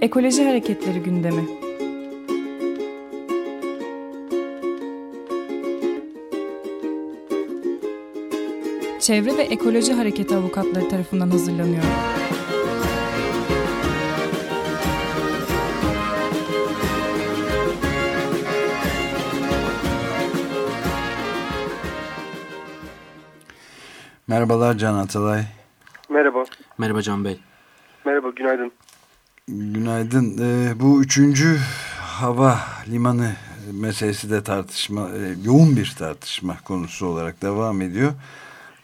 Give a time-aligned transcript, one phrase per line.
[0.00, 1.44] Ekoloji Hareketleri gündemi.
[9.00, 11.82] Çevre ve Ekoloji Hareketi avukatları tarafından hazırlanıyor.
[24.26, 25.42] Merhabalar Can Atalay.
[26.08, 26.44] Merhaba.
[26.78, 27.40] Merhaba Can Bey.
[28.04, 28.72] Merhaba, günaydın.
[29.48, 30.38] Günaydın.
[30.38, 31.56] Ee, bu üçüncü
[32.00, 32.56] hava
[32.92, 33.30] limanı
[33.80, 38.10] meselesi de tartışma, e, yoğun bir tartışma konusu olarak devam ediyor.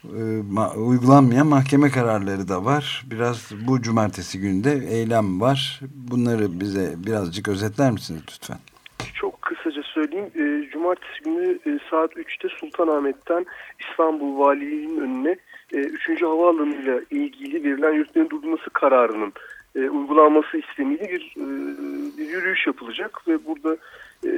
[0.04, 3.04] Ee, ma uygulanmayan mahkeme kararları da var.
[3.10, 5.80] Biraz bu cumartesi günde eylem var.
[5.94, 8.58] Bunları bize birazcık özetler misiniz lütfen?
[9.14, 10.30] Çok kısaca söyleyeyim.
[10.34, 13.46] E, cumartesi günü e, saat 3'te Sultanahmet'ten
[13.80, 15.36] İstanbul Valiliği'nin önüne
[15.72, 16.22] e, 3.
[16.22, 19.32] havaalanıyla ilgili verilen yürütmenin durdurması kararının
[19.76, 21.46] e, uygulanması istemiyle bir, e,
[22.18, 23.76] bir yürüyüş yapılacak ve burada
[24.26, 24.30] e,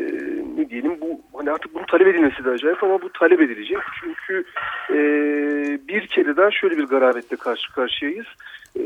[0.56, 3.78] ne diyelim bu hani artık bunu talep edilmesi de acayip ama bu talep edilecek.
[4.00, 4.44] Çünkü
[4.90, 4.98] e,
[5.88, 8.26] bir kere daha şöyle bir garabetle karşı karşıyayız.
[8.76, 8.82] E,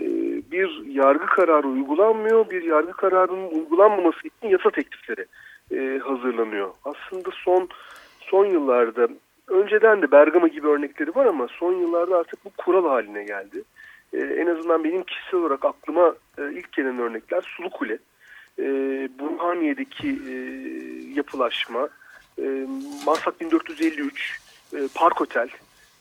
[0.52, 2.50] bir yargı kararı uygulanmıyor.
[2.50, 5.26] Bir yargı kararının uygulanmaması için yasa teklifleri
[5.72, 6.70] e, hazırlanıyor.
[6.84, 7.68] Aslında son
[8.20, 9.08] son yıllarda
[9.48, 13.62] önceden de Bergama gibi örnekleri var ama son yıllarda artık bu kural haline geldi
[14.12, 17.98] e, en azından benim kişisel olarak aklıma e, ilk gelen örnekler Sulu Kule,
[18.58, 18.64] e,
[19.18, 20.34] Burhaniye'deki e,
[21.14, 21.88] yapılaşma,
[22.38, 22.66] e,
[23.06, 24.40] Maslak 1453,
[24.74, 25.48] e, Park Otel,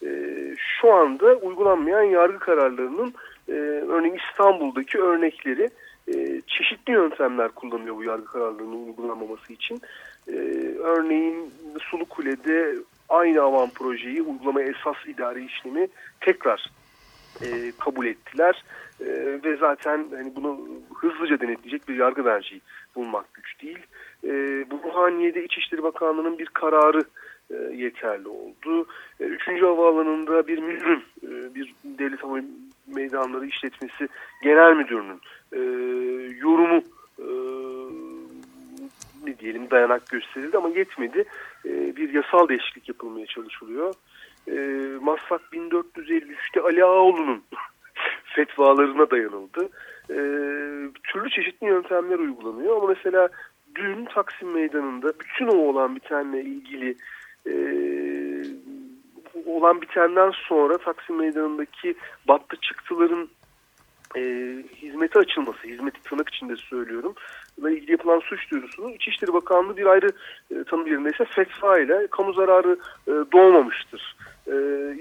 [0.05, 0.09] e,
[0.57, 3.13] şu anda uygulanmayan yargı kararlarının
[3.47, 3.53] e,
[3.87, 5.69] örneğin İstanbul'daki örnekleri
[6.07, 9.81] e, çeşitli yöntemler kullanıyor bu yargı kararlarının uygulanmaması için.
[10.27, 10.33] E,
[10.80, 12.75] örneğin Sulu Kule'de
[13.09, 15.87] aynı avan projeyi uygulama esas idare işlemi
[16.21, 16.71] tekrar
[17.41, 18.63] e, kabul ettiler
[19.02, 19.05] e,
[19.44, 20.59] ve zaten hani bunu
[20.95, 22.61] hızlıca denetleyecek bir yargı merci
[22.95, 23.80] bulmak güç değil.
[24.23, 24.30] E,
[24.71, 27.02] Burhaniye'de İçişleri Bakanlığı'nın bir kararı
[27.52, 28.87] e, yeterli oldu.
[29.20, 32.39] E, üçüncü havaalanında bir müdürün, e, bir devlet hava
[32.87, 34.08] meydanları işletmesi
[34.43, 35.21] genel müdürünün
[35.53, 35.59] e,
[36.39, 36.83] yorumu
[37.20, 37.27] e,
[39.26, 41.26] ne diyelim dayanak gösterildi ama yetmedi.
[41.65, 43.94] E, bir yasal değişiklik yapılmaya çalışılıyor
[44.48, 44.54] e,
[45.02, 47.44] Maslak 1453'te Ali Ağaoğlu'nun
[48.36, 49.70] fetvalarına dayanıldı.
[50.10, 50.17] E,
[51.04, 53.30] türlü çeşitli yöntemler uygulanıyor ama mesela
[53.76, 56.95] dün Taksim Meydanı'nda bütün o olan bitenle ilgili
[57.48, 57.54] e,
[59.45, 61.95] olan bitenden sonra Taksim Meydanı'ndaki
[62.27, 63.30] battı çıktıların
[64.16, 64.21] e,
[64.82, 67.16] hizmete açılması, hizmeti tırnak içinde söylüyorum,
[67.61, 70.09] ile ilgili yapılan suç duyurusunu İçişleri Bakanlığı bir ayrı
[70.52, 72.77] e, tanım yerinde ise fetva ile kamu zararı
[73.08, 74.15] e, doğmamıştır.
[74.47, 74.53] E,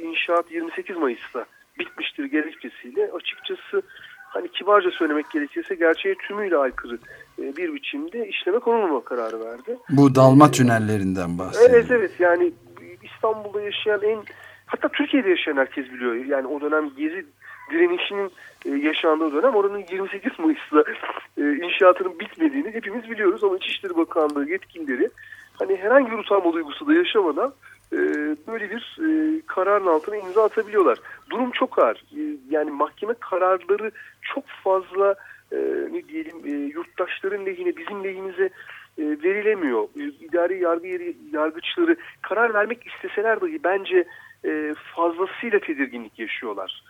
[0.03, 1.45] inşaat 28 Mayıs'ta
[1.79, 3.83] bitmiştir gerekçesiyle açıkçası
[4.29, 6.99] hani kibarca söylemek gerekirse gerçeğe tümüyle aykırı
[7.39, 9.79] e, bir biçimde işleme konulma kararı verdi.
[9.91, 11.71] Bu dalma tünellerinden bahsediyor.
[11.71, 12.53] Evet evet yani
[13.03, 14.19] İstanbul'da yaşayan en
[14.67, 16.15] hatta Türkiye'de yaşayan herkes biliyor.
[16.15, 17.27] Yani o dönem Gezi
[17.71, 18.31] direnişinin
[18.67, 20.85] e, yaşandığı dönem oranın 28 Mayıs'ta
[21.39, 25.11] e, inşaatının bitmediğini hepimiz biliyoruz ama İçişleri Bakanlığı yetkilileri
[25.59, 27.53] hani herhangi bir utanma duygusu da yaşamadan
[27.93, 27.97] e,
[28.47, 28.99] böyle bir
[29.47, 30.99] kararın altına imza atabiliyorlar.
[31.31, 32.05] Durum çok ağır.
[32.51, 33.91] Yani mahkeme kararları
[34.35, 35.15] çok fazla
[35.93, 38.51] ne diyelim yurttaşların lehine bizim lehimize
[38.99, 39.89] verilemiyor.
[40.21, 44.05] İdari yargı yeri yargıçları karar vermek isteseler dahi bence
[44.95, 46.83] fazlasıyla tedirginlik yaşıyorlar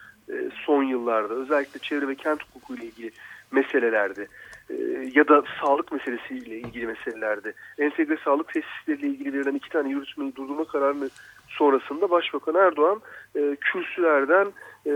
[0.67, 1.35] son yıllarda.
[1.35, 3.11] Özellikle çevre ve kent hukuku ile ilgili
[3.51, 4.27] meselelerde
[4.71, 4.75] e,
[5.15, 10.65] ya da sağlık meselesiyle ilgili meselelerde entegre sağlık tesisleriyle ilgili verilen iki tane yürütmeyi durdurma
[10.65, 11.09] kararını
[11.49, 13.01] sonrasında Başbakan Erdoğan
[13.37, 14.47] e, kürsülerden
[14.87, 14.93] e,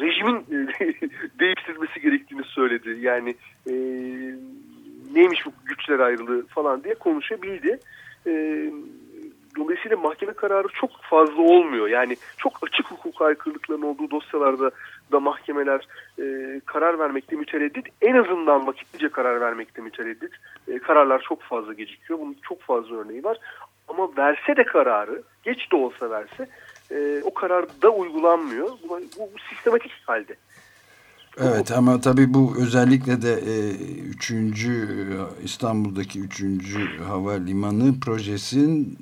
[0.00, 0.68] rejimin e,
[1.40, 2.96] değiştirilmesi gerektiğini söyledi.
[3.00, 3.34] Yani
[3.66, 3.72] e,
[5.14, 7.78] neymiş bu güçler ayrılığı falan diye konuşabildi.
[8.26, 8.32] E,
[9.56, 11.88] dolayısıyla mahkeme kararı çok fazla olmuyor.
[11.88, 14.70] Yani çok açık hukuk aykırılıklarının olduğu dosyalarda
[15.12, 15.88] da mahkemeler
[16.18, 17.86] e, karar vermekte mütereddit.
[18.02, 20.32] En azından vakitlice karar vermekte mütereddit.
[20.68, 22.18] E, kararlar çok fazla gecikiyor.
[22.18, 23.38] Bunun çok fazla örneği var.
[23.88, 26.48] Ama verse de kararı, geç de olsa verse
[26.90, 28.68] e, o karar da uygulanmıyor.
[28.68, 30.36] Bu, bu, bu sistematik halde.
[31.40, 33.54] Evet ama tabii bu özellikle de e,
[34.00, 34.88] üçüncü
[35.44, 38.98] İstanbul'daki üçüncü havalimanı projesinin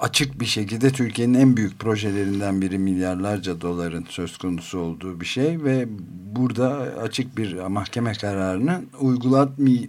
[0.00, 5.64] açık bir şekilde Türkiye'nin en büyük projelerinden biri milyarlarca doların söz konusu olduğu bir şey
[5.64, 5.84] ve
[6.36, 6.68] burada
[7.02, 8.80] açık bir mahkeme kararını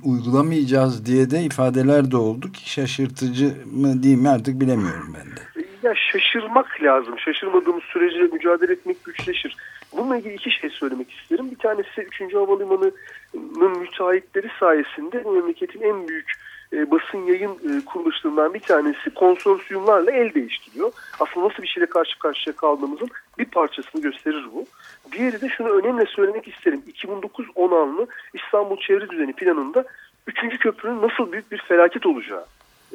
[0.03, 5.67] uygulamayacağız diye de ifadeler de oldu ki şaşırtıcı mı değil mi artık bilemiyorum ben de.
[5.83, 7.19] Ya şaşırmak lazım.
[7.19, 9.57] Şaşırmadığımız sürece mücadele etmek güçleşir.
[9.97, 11.51] Bununla ilgili iki şey söylemek isterim.
[11.51, 12.33] Bir tanesi 3.
[12.33, 16.31] Havalimanı'nın müteahhitleri sayesinde memleketin en büyük
[16.74, 20.92] e, basın yayın e, kuruluşlarından bir tanesi konsorsiyumlarla el değiştiriyor.
[21.19, 24.66] Aslında nasıl bir şeyle karşı karşıya kaldığımızın bir parçasını gösterir bu.
[25.12, 26.83] Diğeri de şunu önemli söylemek isterim.
[26.88, 29.86] 2009 onanlı İstanbul Çevre Düzeni planında
[30.27, 30.60] 3.
[30.60, 32.45] köprünün nasıl büyük bir felaket olacağı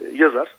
[0.00, 0.56] e, yazar.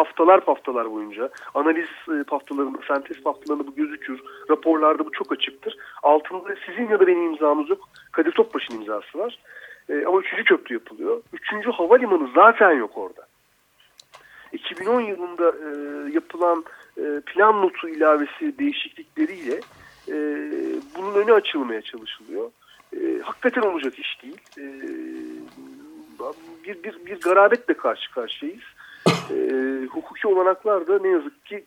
[0.00, 4.20] E, paftalar paftalar boyunca analiz e, paftalarında, sentez paftalarında bu gözükür.
[4.50, 5.76] Raporlarda bu çok açıktır.
[6.02, 7.88] Altında sizin ya da benim imzamız yok.
[8.12, 9.38] Kadir Topbaş'ın imzası var.
[9.88, 11.22] E, ama üçüncü köprü yapılıyor.
[11.32, 13.26] Üçüncü havalimanı zaten yok orada.
[14.52, 15.68] 2010 yılında e,
[16.12, 16.64] yapılan
[16.98, 19.60] e, plan notu ilavesi değişiklikleriyle
[20.08, 20.14] e,
[20.96, 22.50] bunun önü açılmaya çalışılıyor.
[22.96, 24.40] E, hakikaten olacak iş değil.
[24.58, 24.64] E,
[26.64, 28.64] bir, bir, bir garabetle karşı karşıyayız.
[29.30, 31.64] E, hukuki olanaklar da ne yazık ki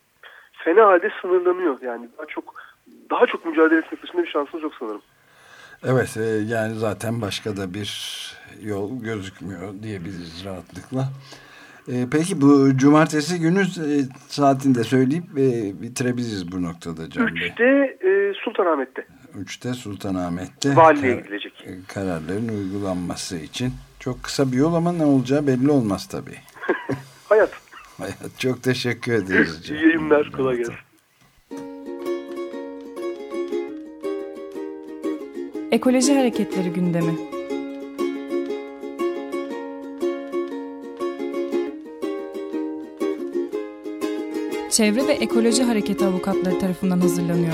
[0.53, 1.81] fena halde sınırlanıyor.
[1.81, 2.55] Yani daha çok
[3.09, 5.01] daha çok mücadele etmek dışında bir şansımız yok sanırım.
[5.85, 7.89] Evet e, yani zaten başka da bir
[8.61, 11.09] yol gözükmüyor diyebiliriz rahatlıkla.
[11.87, 13.95] E, peki bu cumartesi günü e,
[14.27, 17.27] saatinde söyleyip e, bitirebiliriz bu noktada Can.
[17.27, 19.05] Üçte e, Sultanahmet'te.
[19.39, 20.75] Üçte Sultanahmet'te.
[20.75, 21.65] Valiliğe gidilecek.
[21.67, 23.73] E, kararların uygulanması için.
[23.99, 26.37] Çok kısa bir yol ama ne olacağı belli olmaz tabii.
[28.03, 28.17] Hayat.
[28.39, 29.69] Çok teşekkür ederiz.
[29.69, 30.31] İyi yayınlar.
[30.31, 30.73] Kolay gelsin.
[35.71, 37.15] Ekoloji Hareketleri gündemi.
[44.71, 47.53] Çevre ve Ekoloji Hareketi avukatları tarafından hazırlanıyor.